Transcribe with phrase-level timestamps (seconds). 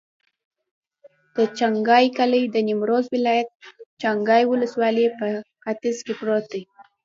[1.35, 3.49] د چنګای کلی د نیمروز ولایت،
[4.01, 5.27] چنګای ولسوالي په
[5.63, 6.63] ختیځ کې پروت دی.